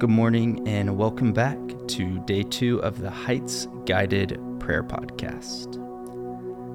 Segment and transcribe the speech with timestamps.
[0.00, 5.76] Good morning, and welcome back to day two of the Heights Guided Prayer Podcast.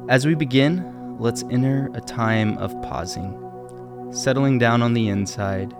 [0.08, 3.34] As we begin, let's enter a time of pausing,
[4.12, 5.74] settling down on the inside,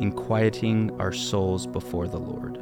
[0.00, 2.58] and quieting our souls before the Lord.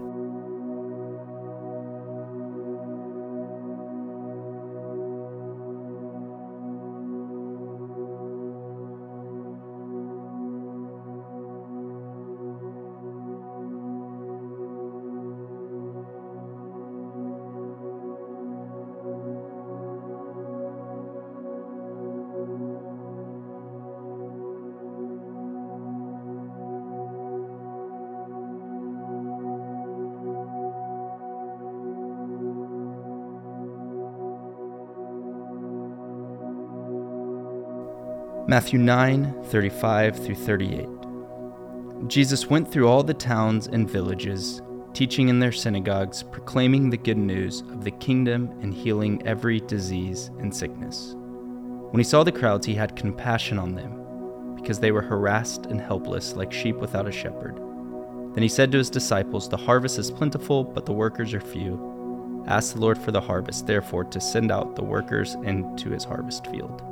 [38.49, 40.89] Matthew 9 35 through 38.
[42.09, 44.61] Jesus went through all the towns and villages,
[44.95, 50.33] teaching in their synagogues, proclaiming the good news of the kingdom and healing every disease
[50.41, 51.15] and sickness.
[51.15, 55.81] When he saw the crowds, he had compassion on them, because they were harassed and
[55.81, 57.57] helpless like sheep without a shepherd.
[58.35, 62.45] Then he said to his disciples, The harvest is plentiful, but the workers are few.
[62.49, 66.49] Ask the Lord for the harvest, therefore, to send out the workers into his harvest
[66.49, 66.92] field.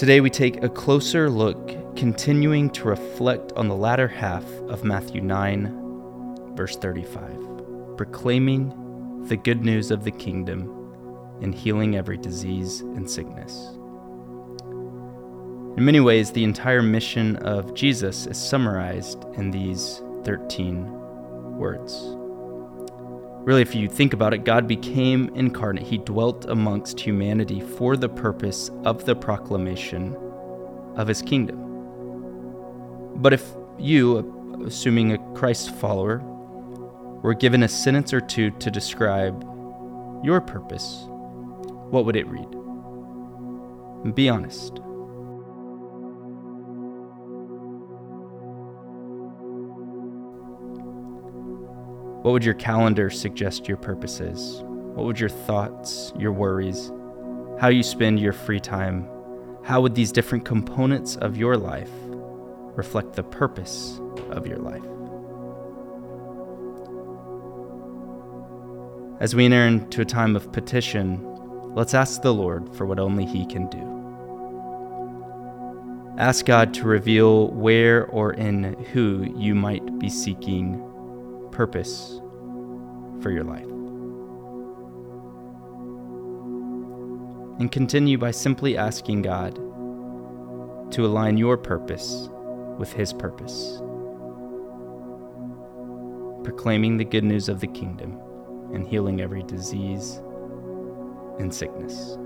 [0.00, 5.20] Today we take a closer look, continuing to reflect on the latter half of Matthew
[5.20, 10.70] 9, verse 35, proclaiming the good news of the kingdom
[11.42, 13.72] and healing every disease and sickness.
[15.76, 22.16] In many ways, the entire mission of Jesus is summarized in these 13 words.
[23.42, 25.86] Really, if you think about it, God became incarnate.
[25.86, 30.14] He dwelt amongst humanity for the purpose of the proclamation
[30.96, 31.58] of his kingdom.
[33.16, 33.44] But if
[33.78, 36.18] you, assuming a Christ follower,
[37.22, 39.42] were given a sentence or two to describe
[40.22, 41.04] your purpose,
[41.88, 44.14] what would it read?
[44.14, 44.80] Be honest.
[52.22, 54.60] What would your calendar suggest your purpose is?
[54.62, 56.92] What would your thoughts, your worries,
[57.58, 59.08] how you spend your free time,
[59.62, 61.88] how would these different components of your life
[62.76, 63.98] reflect the purpose
[64.32, 64.84] of your life?
[69.20, 71.24] As we enter into a time of petition,
[71.74, 73.86] let's ask the Lord for what only He can do.
[76.18, 80.86] Ask God to reveal where or in who you might be seeking
[81.50, 82.20] purpose
[83.20, 83.66] for your life.
[87.60, 89.54] And continue by simply asking God
[90.92, 92.28] to align your purpose
[92.78, 93.82] with His purpose,
[96.44, 98.18] proclaiming the good news of the kingdom
[98.72, 100.22] and healing every disease
[101.38, 102.16] and sickness.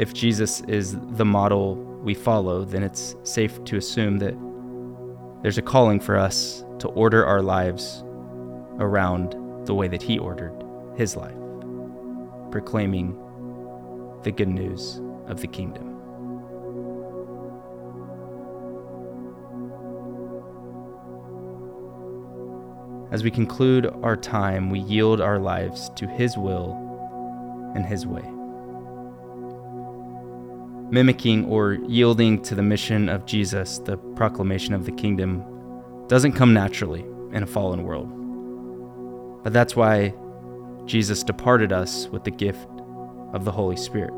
[0.00, 4.34] If Jesus is the model we follow, then it's safe to assume that
[5.42, 8.02] there's a calling for us to order our lives
[8.78, 10.54] around the way that He ordered
[10.96, 11.36] His life,
[12.50, 13.14] proclaiming
[14.22, 15.88] the good news of the kingdom.
[23.12, 26.72] As we conclude our time, we yield our lives to His will
[27.74, 28.24] and His way
[30.90, 35.44] mimicking or yielding to the mission of Jesus, the proclamation of the kingdom,
[36.08, 38.08] doesn't come naturally in a fallen world.
[39.44, 40.14] But that's why
[40.86, 42.68] Jesus departed us with the gift
[43.32, 44.12] of the Holy Spirit.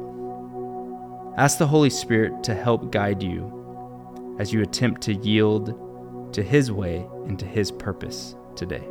[1.37, 6.73] Ask the Holy Spirit to help guide you as you attempt to yield to His
[6.73, 8.87] way and to His purpose today.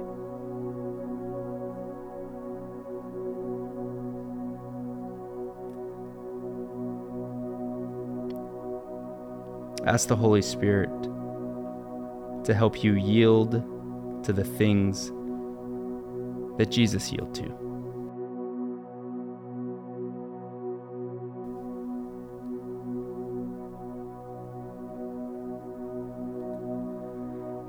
[9.85, 10.89] Ask the Holy Spirit
[12.45, 13.51] to help you yield
[14.23, 15.11] to the things
[16.57, 17.71] that Jesus yielded to.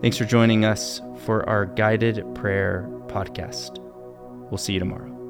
[0.02, 3.78] Thanks for joining us for our guided prayer podcast.
[4.50, 5.21] We'll see you tomorrow.